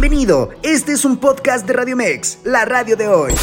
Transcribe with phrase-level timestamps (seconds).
[0.00, 3.34] Bienvenido, este es un podcast de Radio Mex, la radio de hoy.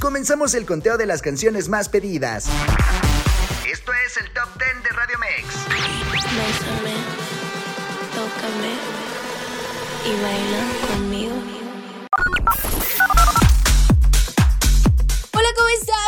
[0.00, 2.46] Comenzamos el conteo de las canciones más pedidas.
[3.70, 5.44] Esto es el Top 10 de Radio Mex.
[6.24, 6.96] Bésame,
[8.14, 8.72] tócame
[10.06, 10.64] y baila
[10.94, 11.27] conmigo.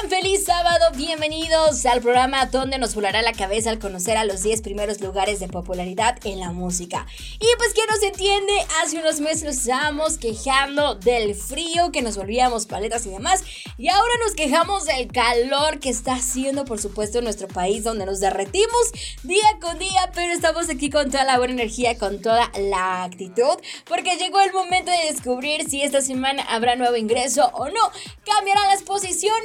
[0.09, 4.61] Feliz sábado, bienvenidos al programa donde nos volará la cabeza al conocer a los 10
[4.61, 7.07] primeros lugares de popularidad en la música.
[7.35, 8.53] Y pues que nos entiende,
[8.83, 13.45] hace unos meses nos estábamos quejando del frío, que nos volvíamos paletas y demás,
[13.79, 18.05] y ahora nos quejamos del calor que está haciendo por supuesto en nuestro país donde
[18.05, 18.93] nos derretimos
[19.23, 23.57] día con día, pero estamos aquí con toda la buena energía, con toda la actitud,
[23.87, 27.91] porque llegó el momento de descubrir si esta semana habrá nuevo ingreso o no.
[28.25, 29.40] Cambiarán las posiciones.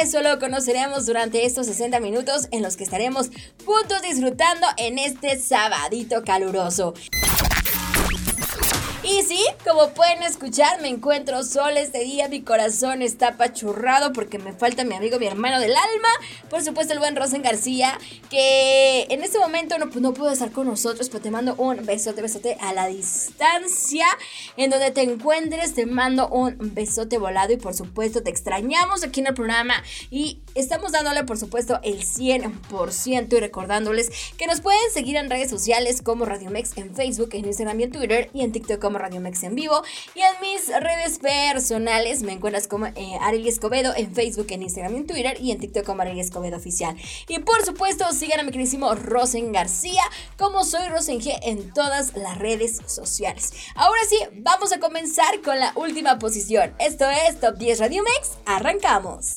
[0.00, 3.30] Eso Solo conoceremos durante estos 60 minutos en los que estaremos
[3.64, 6.92] juntos disfrutando en este sabadito caluroso.
[9.04, 12.28] Y sí, como pueden escuchar, me encuentro sola este día.
[12.28, 16.08] Mi corazón está apachurrado porque me falta mi amigo, mi hermano del alma.
[16.48, 17.98] Por supuesto, el buen Rosen García,
[18.30, 22.22] que en este momento no, no pudo estar con nosotros, pero te mando un besote,
[22.22, 24.06] besote a la distancia.
[24.56, 29.18] En donde te encuentres, te mando un besote volado y por supuesto te extrañamos aquí
[29.18, 29.82] en el programa.
[30.12, 35.50] Y estamos dándole, por supuesto, el 100% y recordándoles que nos pueden seguir en redes
[35.50, 39.20] sociales como Radio Mex en Facebook, en Instagram y en Twitter y en TikTok Radio
[39.20, 39.82] Mex en vivo.
[40.14, 45.06] Y en mis redes personales me encuentras como eh, Escobedo en Facebook, en Instagram en
[45.06, 45.36] Twitter.
[45.40, 46.96] Y en TikTok como Ariel Escobedo Oficial.
[47.28, 50.02] Y por supuesto, sigan a mi queridísimo Rosen García,
[50.38, 53.52] como soy Rosen G en todas las redes sociales.
[53.74, 56.74] Ahora sí, vamos a comenzar con la última posición.
[56.78, 58.38] Esto es Top 10 Radio Mex.
[58.46, 59.34] Arrancamos.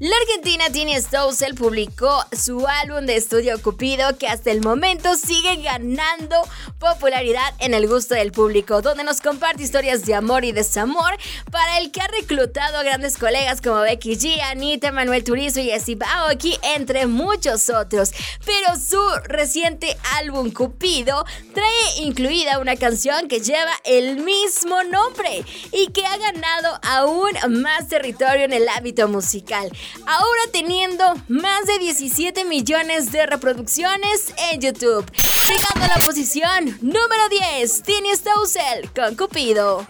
[0.00, 5.56] La argentina Tini Stossel publicó su álbum de estudio Cupido que hasta el momento sigue
[5.56, 6.36] ganando
[6.78, 11.18] popularidad en el gusto del público, donde nos comparte historias de amor y desamor
[11.50, 15.64] para el que ha reclutado a grandes colegas como Becky G, Anita, Manuel Turizo y
[15.64, 18.12] Jessy Baoki, entre muchos otros.
[18.46, 25.88] Pero su reciente álbum Cupido trae incluida una canción que lleva el mismo nombre y
[25.88, 29.70] que ha ganado aún más territorio en el ámbito musical
[30.06, 35.04] ahora teniendo más de 17 millones de reproducciones en YouTube.
[35.48, 37.28] Llegando a la posición número
[37.58, 39.86] 10, Tini Stossel con Cupido.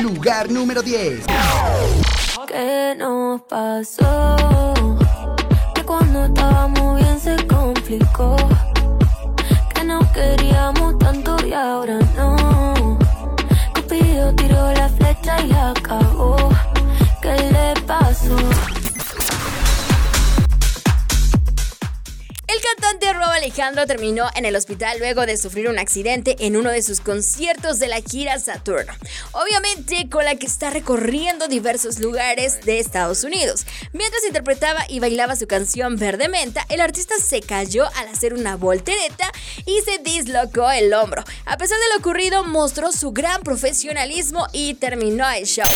[0.00, 1.24] Lugar número 10.
[2.46, 4.36] ¿Qué nos pasó?
[5.74, 8.36] Que cuando estábamos bien se complicó.
[23.68, 27.78] Alejandro terminó en el hospital luego de sufrir un accidente en uno de sus conciertos
[27.78, 28.94] de la gira Saturno.
[29.32, 33.66] Obviamente con la que está recorriendo diversos lugares de Estados Unidos.
[33.92, 38.56] Mientras interpretaba y bailaba su canción Verde Menta, el artista se cayó al hacer una
[38.56, 39.30] voltereta
[39.66, 41.22] y se dislocó el hombro.
[41.44, 45.66] A pesar de lo ocurrido, mostró su gran profesionalismo y terminó el show.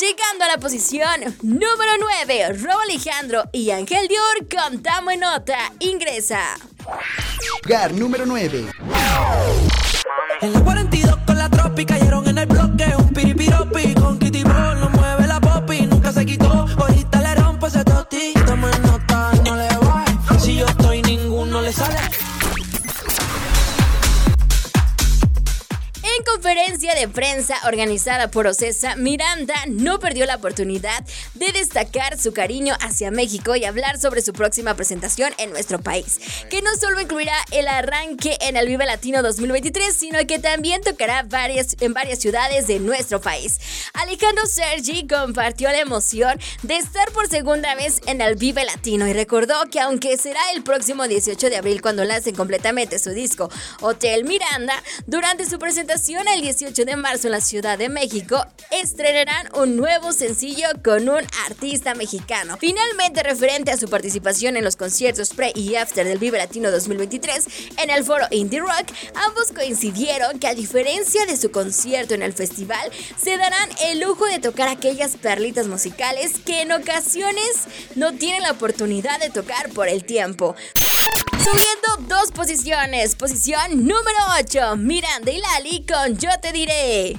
[0.00, 1.92] Llegando a la posición número
[2.26, 5.58] 9, Rob Alejandro y Ángel Dior con Tamo en Nota.
[5.78, 6.56] Ingresa.
[7.64, 8.66] Lugar número 9.
[10.40, 12.84] En la 42 con la tropi cayeron en el bloque.
[12.96, 13.94] Un piripiropi
[26.78, 32.76] conferencia de prensa organizada por Ocesa, Miranda no perdió la oportunidad de destacar su cariño
[32.80, 37.34] hacia México y hablar sobre su próxima presentación en nuestro país, que no solo incluirá
[37.50, 42.68] el arranque en el Vive Latino 2023, sino que también tocará varias, en varias ciudades
[42.68, 43.58] de nuestro país.
[43.94, 49.14] Alejandro Sergi compartió la emoción de estar por segunda vez en el Vive Latino y
[49.14, 53.50] recordó que aunque será el próximo 18 de abril cuando lancen completamente su disco
[53.80, 59.48] Hotel Miranda, durante su presentación el 18 de marzo en la Ciudad de México, estrenarán
[59.54, 62.58] un nuevo sencillo con un artista mexicano.
[62.60, 67.46] Finalmente, referente a su participación en los conciertos pre y after del Vive Latino 2023
[67.78, 72.34] en el foro Indie Rock, ambos coincidieron que a diferencia de su concierto en el
[72.34, 77.64] festival, se darán el lujo de tocar aquellas perlitas musicales que en ocasiones
[77.94, 80.54] no tienen la oportunidad de tocar por el tiempo.
[81.50, 83.14] Subiendo dos posiciones.
[83.16, 84.76] Posición número 8.
[84.76, 87.16] Miranda y Lali con Yo te diré.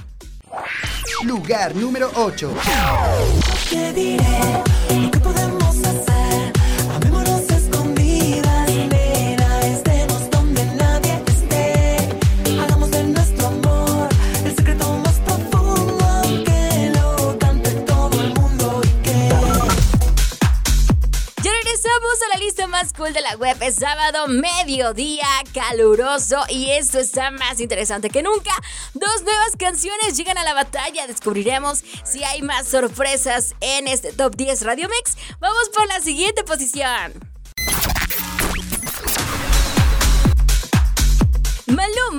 [1.24, 2.54] Lugar número 8.
[3.70, 4.69] te diré
[23.08, 23.56] de la web.
[23.62, 28.50] Es sábado, mediodía, caluroso y esto está más interesante que nunca.
[28.92, 31.06] Dos nuevas canciones llegan a la batalla.
[31.06, 35.16] Descubriremos si hay más sorpresas en este top 10 Radio Mix.
[35.40, 37.14] Vamos por la siguiente posición.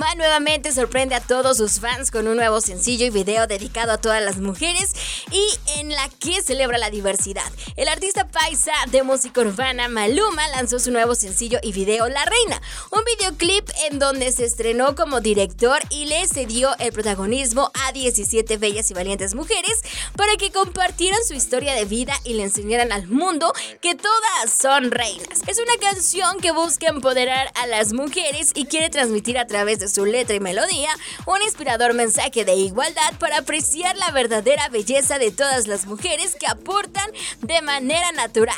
[0.02, 3.98] Maluma nuevamente sorprende a todos sus fans con un nuevo sencillo y video dedicado a
[3.98, 4.92] todas las mujeres
[5.30, 7.50] y en la que celebra la diversidad.
[7.76, 12.60] El artista paisa de música urbana Maluma lanzó su nuevo sencillo y video La Reina,
[12.90, 18.56] un videoclip en donde se estrenó como director y le cedió el protagonismo a 17
[18.56, 19.82] bellas y valientes mujeres
[20.16, 24.90] para que compartieran su historia de vida y le enseñaran al mundo que todas son
[24.90, 25.42] reinas.
[25.46, 29.91] Es una canción que busca empoderar a las mujeres y quiere transmitir a través de
[29.92, 30.90] su letra y melodía
[31.26, 36.46] un inspirador mensaje de igualdad para apreciar la verdadera belleza de todas las mujeres que
[36.46, 37.10] aportan
[37.40, 38.56] de manera natural.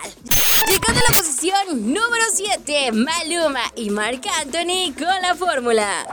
[0.69, 6.07] Llegando a la posición número 7, Maluma y Marc Anthony con la fórmula.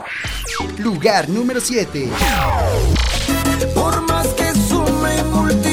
[0.78, 2.08] Lugar número 7.
[3.74, 5.16] Por más que sume
[5.68, 5.71] y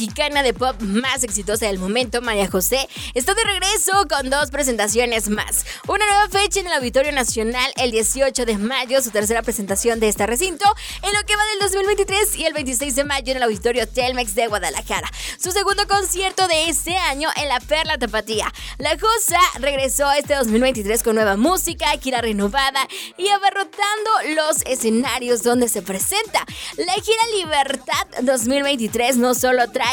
[0.00, 5.28] mexicana de pop más exitosa del momento, María José, está de regreso con dos presentaciones
[5.28, 5.66] más.
[5.88, 10.08] Una nueva fecha en el Auditorio Nacional el 18 de mayo, su tercera presentación de
[10.08, 10.64] este recinto,
[11.02, 14.34] en lo que va del 2023 y el 26 de mayo en el Auditorio Telmex
[14.34, 15.10] de Guadalajara.
[15.38, 18.50] Su segundo concierto de este año en la Perla Tapatía.
[18.78, 22.88] La Josa regresó este 2023 con nueva música, gira renovada
[23.18, 26.46] y abarrotando los escenarios donde se presenta.
[26.78, 29.89] La gira Libertad 2023 no solo trae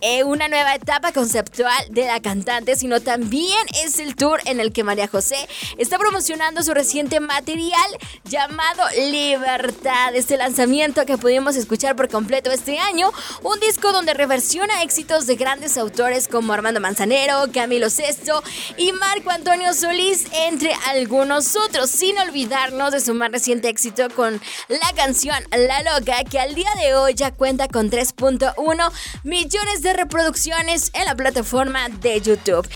[0.00, 4.72] eh, una nueva etapa conceptual de la cantante, sino también es el tour en el
[4.72, 5.36] que María José
[5.78, 7.86] está promocionando su reciente material
[8.24, 10.14] llamado Libertad.
[10.14, 13.10] Este lanzamiento que pudimos escuchar por completo este año,
[13.42, 18.42] un disco donde reversiona éxitos de grandes autores como Armando Manzanero, Camilo Sesto
[18.76, 24.40] y Marco Antonio Solís, entre algunos otros, sin olvidarnos de su más reciente éxito con
[24.68, 28.92] la canción La Loca, que al día de hoy ya cuenta con 3.1
[29.34, 32.68] millones de reproducciones en la plataforma de YouTube.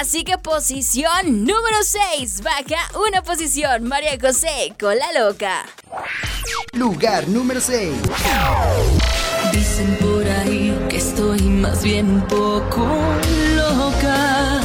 [0.00, 2.78] Así que posición número 6, baja
[3.08, 5.66] una posición, María José con la loca.
[6.72, 7.92] Lugar número 6.
[9.50, 12.86] Dicen por ahí que estoy más bien un poco
[13.56, 14.60] loca.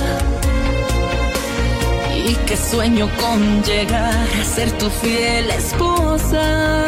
[2.13, 6.85] Y que sueño con llegar a ser tu fiel esposa.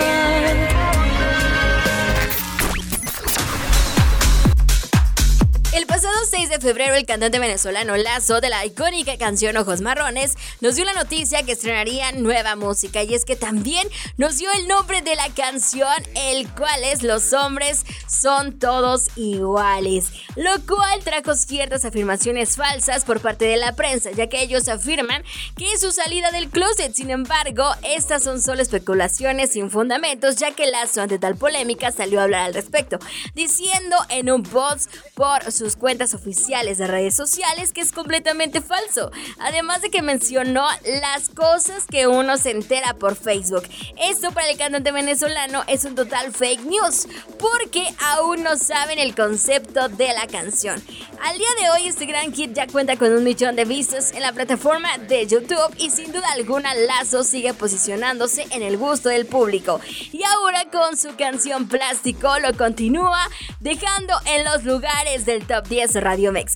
[6.30, 10.86] 6 de febrero, el cantante venezolano Lazo de la icónica canción Ojos Marrones nos dio
[10.86, 15.16] la noticia que estrenaría nueva música y es que también nos dio el nombre de
[15.16, 22.56] la canción, el cual es Los hombres son todos iguales, lo cual trajo ciertas afirmaciones
[22.56, 25.24] falsas por parte de la prensa, ya que ellos afirman
[25.58, 26.94] que su salida del closet.
[26.94, 32.22] Sin embargo, estas son solo especulaciones sin fundamentos, ya que Lazo ante tal polémica salió
[32.22, 32.98] a hablar al respecto,
[33.36, 39.12] diciendo en un post por sus cuentas oficiales de redes sociales que es completamente falso.
[39.40, 40.66] Además de que mencionó
[41.02, 43.64] las cosas que uno se entera por Facebook.
[44.00, 47.08] Esto para el cantante venezolano es un total fake news
[47.40, 50.82] porque aún no saben el concepto de la canción.
[51.22, 54.22] Al día de hoy este gran hit ya cuenta con un millón de vistas en
[54.22, 59.26] la plataforma de YouTube y sin duda alguna Lazo sigue posicionándose en el gusto del
[59.26, 59.80] público.
[60.12, 63.30] Y ahora con su canción Plástico lo continúa
[63.60, 66.56] dejando en los lugares del top 10 Radio Mex.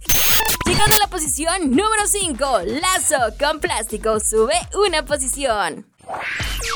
[0.65, 4.55] Llegando a la posición número 5, Lazo con plástico sube
[4.87, 5.85] una posición.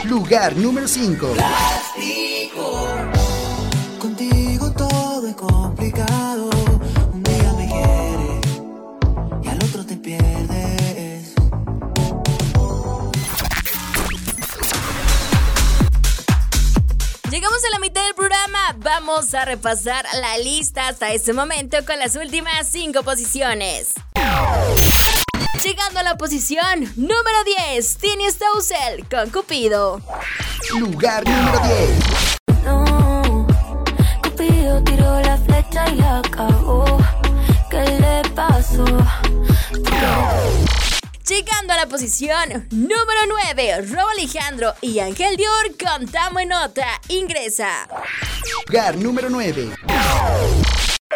[0.06, 1.27] Lugar número 5.
[1.96, 3.21] Contigo
[18.84, 23.94] Vamos a repasar la lista hasta este momento con las últimas 5 posiciones.
[25.64, 30.02] Llegando a la posición número 10, Tini Stousel con Cupido.
[30.80, 32.64] Lugar número 10.
[32.66, 33.48] No,
[34.24, 36.98] Cupido No tiró la flecha y la cagó.
[37.70, 38.86] ¿Qué le pasó?
[41.42, 46.86] Llegando a la posición número 9, Robo Alejandro y Ángel Dior con Tamo en Nota.
[47.08, 47.88] Ingresa.
[48.68, 49.72] Lugar número 9.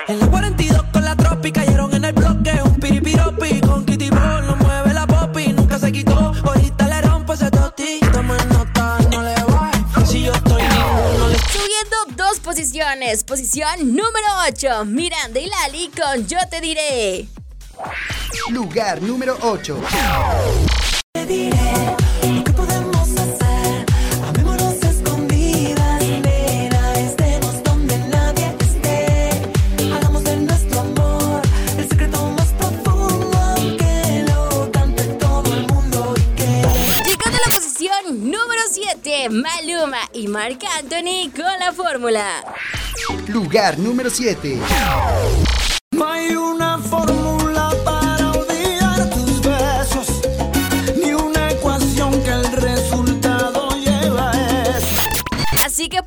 [0.07, 2.59] En la 42 con la tropi cayeron en el bloque.
[2.63, 4.47] Un piripiropi con Kitty Ball.
[4.47, 6.33] No mueve la popi, nunca se quitó.
[6.43, 7.99] Ahorita le rompo ese toti.
[8.11, 9.71] Toma nota, no le va.
[10.07, 13.23] Si yo estoy ninguno le Subiendo dos posiciones.
[13.23, 17.27] Posición número 8, Miranda y Lali con Yo te diré.
[18.49, 19.81] Lugar número 8.
[21.13, 23.85] Te diré lo que podemos hacer.
[24.27, 26.01] Amémonos escondidas.
[26.01, 29.29] Nena, estemos donde nadie esté.
[29.93, 31.41] Hagamos de nuestro amor
[31.77, 33.55] el secreto más profundo.
[33.77, 36.45] Que lo cante todo el mundo y que.
[37.05, 42.43] Llegando a la posición número 7, Maluma y Marc Anthony con la fórmula.
[43.27, 44.59] Lugar número 7.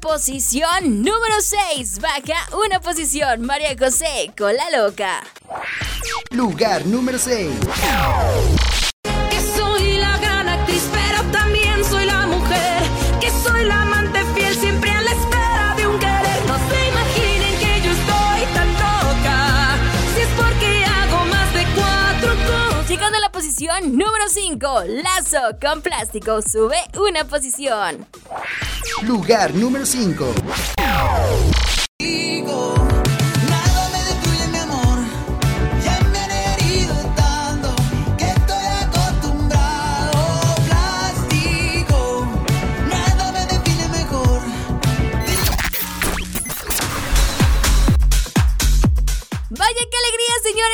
[0.09, 5.23] Posición número 6, baja una posición, María José con la loca.
[6.31, 7.50] Lugar número 6.
[9.29, 12.83] Que soy la gran actriz, pero también soy la mujer.
[13.21, 16.41] Que soy la amante fiel, siempre a la espera de un querer.
[16.47, 19.77] No se imaginen que yo estoy tan loca.
[20.15, 22.88] Si es porque hago más de cuatro cosas.
[22.88, 28.07] Llegando a la posición número 5, Lazo con plástico, sube una posición.
[29.02, 30.35] Lugar número 5.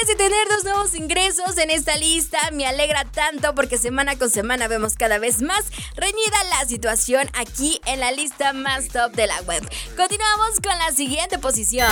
[0.07, 2.39] De tener dos nuevos ingresos en esta lista.
[2.53, 5.65] Me alegra tanto porque semana con semana vemos cada vez más
[5.97, 9.63] reñida la situación aquí en la lista más top de la web.
[9.97, 11.91] Continuamos con la siguiente posición.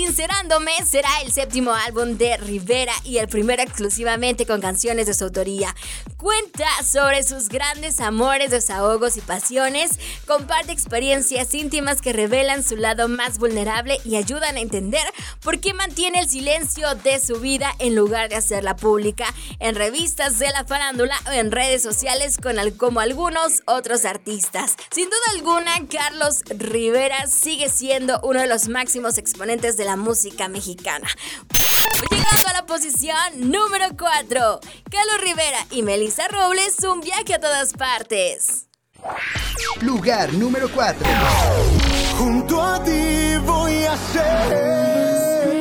[0.00, 5.24] Sincerándome será el séptimo álbum de Rivera y el primero exclusivamente con canciones de su
[5.24, 5.74] autoría.
[6.18, 9.92] Cuenta sobre sus grandes amores, desahogos y pasiones,
[10.26, 15.00] comparte experiencias íntimas que revelan su lado más vulnerable y ayudan a entender
[15.42, 19.24] por qué mantiene el silencio de su vida en lugar de hacerla pública
[19.60, 24.76] en revistas de la farándula o en redes sociales con al- como algunos otros artistas.
[24.90, 30.48] Sin duda alguna, Carlos Rivera sigue siendo uno de los máximos exponentes de la música
[30.48, 31.08] mexicana.
[32.10, 37.72] Llegando a la posición número 4, Carlos Rivera y Melissa Robles, un viaje a todas
[37.72, 38.66] partes.
[39.80, 41.06] Lugar número 4.
[42.18, 45.52] Junto a ti voy a hacer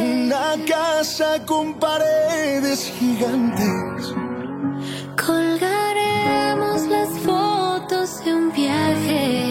[0.00, 4.14] una casa con paredes gigantes.
[5.26, 9.41] Colgaremos las fotos de un viaje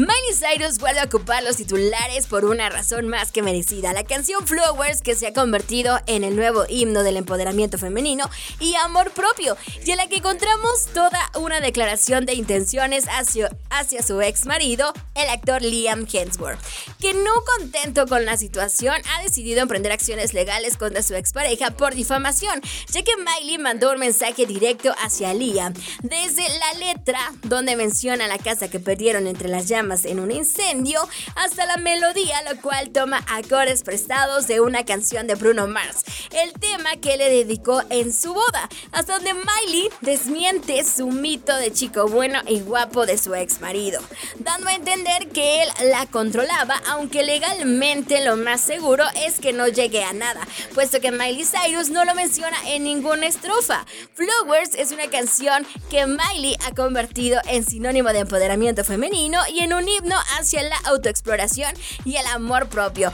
[0.00, 3.92] Miley Cyrus vuelve a ocupar los titulares por una razón más que merecida.
[3.92, 8.30] La canción Flowers, que se ha convertido en el nuevo himno del empoderamiento femenino
[8.60, 14.02] y amor propio, y en la que encontramos toda una declaración de intenciones hacia, hacia
[14.02, 16.60] su ex marido, el actor Liam Hemsworth,
[16.98, 21.94] que no contento con la situación ha decidido emprender acciones legales contra su expareja por
[21.94, 28.28] difamación, ya que Miley mandó un mensaje directo hacia Liam, desde la letra donde menciona
[28.28, 31.00] la casa que perdieron entre las llamas en un incendio,
[31.34, 36.52] hasta la melodía, lo cual toma acordes prestados de una canción de Bruno Mars, el
[36.52, 42.06] tema que le dedicó en su boda, hasta donde Miley desmiente su mito de chico
[42.06, 44.00] bueno y guapo de su ex marido,
[44.38, 49.66] dando a entender que él la controlaba, aunque legalmente lo más seguro es que no
[49.66, 53.84] llegue a nada, puesto que Miley Cyrus no lo menciona en ninguna estrofa.
[54.14, 59.69] Flowers es una canción que Miley ha convertido en sinónimo de empoderamiento femenino y en
[59.72, 61.74] un himno hacia la autoexploración
[62.04, 63.12] y el amor propio.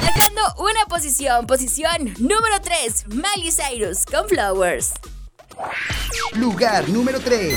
[0.00, 4.92] Dejando una posición, posición número 3, Miley Cyrus con Flowers.
[6.34, 7.56] Lugar número 3.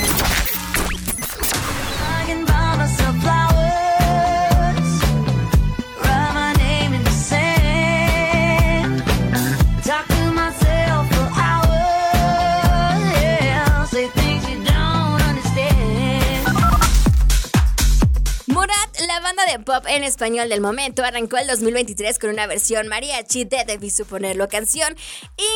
[19.60, 21.04] Pop en español del momento.
[21.04, 24.96] Arrancó el 2023 con una versión mariachi de Debí Suponerlo canción,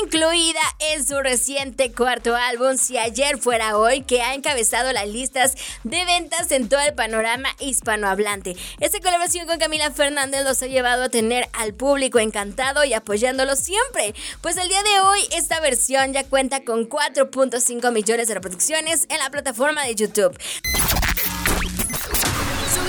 [0.01, 0.59] incluida
[0.91, 6.03] en su reciente cuarto álbum Si Ayer Fuera Hoy, que ha encabezado las listas de
[6.05, 8.55] ventas en todo el panorama hispanohablante.
[8.79, 13.55] Esta colaboración con Camila Fernández los ha llevado a tener al público encantado y apoyándolo
[13.55, 19.07] siempre, pues el día de hoy esta versión ya cuenta con 4.5 millones de reproducciones
[19.09, 20.37] en la plataforma de YouTube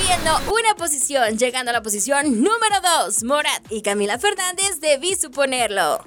[0.07, 3.25] subiendo una posición, llegando a la posición número 2.
[3.25, 6.01] Morat y Camila Fernández, debí suponerlo.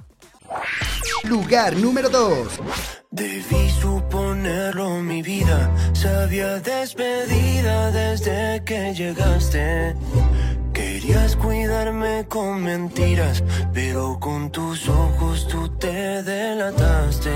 [1.24, 2.48] Lugar número 2.
[3.12, 9.96] Debí suponerlo, mi vida se había despedida desde que llegaste.
[10.74, 17.32] Querías cuidarme con mentiras, pero con tus ojos tú te delataste.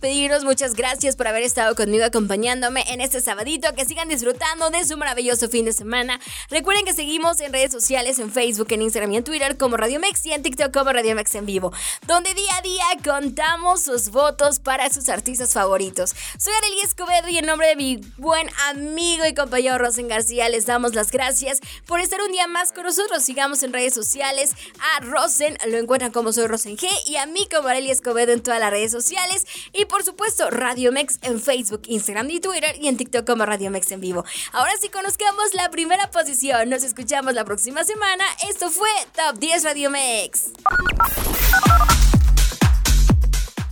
[0.00, 0.44] Despedirnos.
[0.44, 3.74] Muchas gracias por haber estado conmigo acompañándome en este sabadito.
[3.74, 6.18] Que sigan disfrutando de su maravilloso fin de semana.
[6.48, 10.00] Recuerden que seguimos en redes sociales, en Facebook, en Instagram y en Twitter como Radio
[10.00, 11.72] Mex y en TikTok como Radio Mex en vivo,
[12.06, 16.14] donde día a día contamos sus votos para sus artistas favoritos.
[16.38, 20.64] Soy Arely Escobedo y en nombre de mi buen amigo y compañero Rosen García les
[20.64, 23.22] damos las gracias por estar un día más con nosotros.
[23.22, 24.52] Sigamos en redes sociales.
[24.96, 28.42] A Rosen lo encuentran como soy Rosen G y a mí como Arely Escobedo en
[28.42, 32.86] todas las redes sociales y por supuesto Radio Mex en Facebook, Instagram y Twitter y
[32.88, 34.24] en TikTok como Radio Mex en vivo.
[34.52, 36.70] Ahora sí conozcamos la primera posición.
[36.70, 38.24] Nos escuchamos la próxima semana.
[38.48, 40.52] Esto fue Top 10 Radio Mex.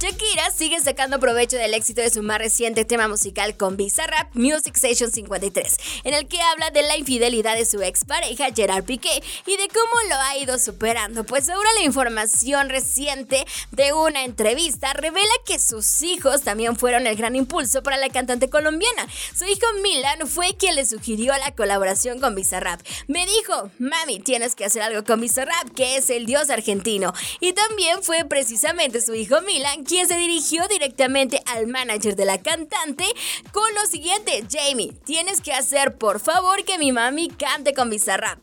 [0.00, 4.76] Shakira sigue sacando provecho del éxito de su más reciente tema musical con Bizarrap Music
[4.76, 9.56] Station 53, en el que habla de la infidelidad de su expareja Gerard Piqué y
[9.56, 11.24] de cómo lo ha ido superando.
[11.24, 17.16] Pues ahora la información reciente de una entrevista revela que sus hijos también fueron el
[17.16, 19.08] gran impulso para la cantante colombiana.
[19.36, 22.80] Su hijo Milan fue quien le sugirió la colaboración con Bizarrap.
[23.08, 27.12] Me dijo, mami, tienes que hacer algo con Bizarrap, que es el dios argentino.
[27.40, 32.42] Y también fue precisamente su hijo Milan quien se dirigió directamente al manager de la
[32.42, 33.04] cantante
[33.52, 38.38] con lo siguiente, Jamie, tienes que hacer por favor que mi mami cante con Bizarrap.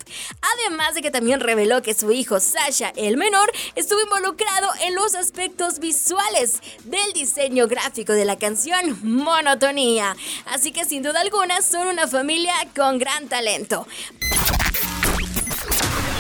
[0.66, 5.14] Además de que también reveló que su hijo Sasha, el menor, estuvo involucrado en los
[5.14, 10.16] aspectos visuales del diseño gráfico de la canción Monotonía.
[10.48, 13.88] Así que sin duda alguna son una familia con gran talento.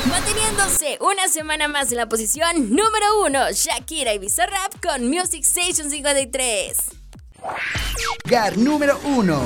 [0.09, 5.89] Manteniéndose una semana más en la posición número uno, Shakira y Bizarrap con Music Station
[5.89, 6.77] 53.
[8.25, 9.45] Gar número uno.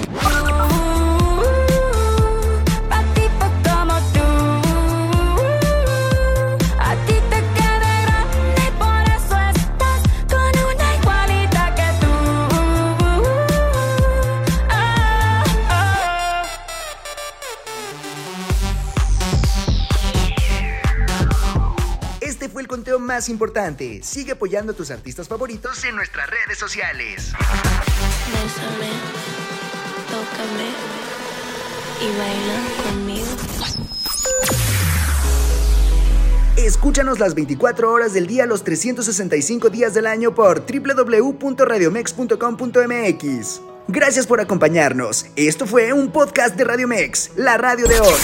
[22.80, 24.00] Conteo más importante.
[24.04, 27.34] Sigue apoyando a tus artistas favoritos en nuestras redes sociales.
[28.32, 28.88] Bésame,
[30.08, 30.70] tócame
[32.00, 33.28] y baila conmigo.
[36.56, 43.62] Escúchanos las 24 horas del día, los 365 días del año por www.radiomex.com.mx.
[43.89, 45.26] Gracias por acompañarnos.
[45.36, 48.22] Esto fue un podcast de Radio Mex, la radio de hoy.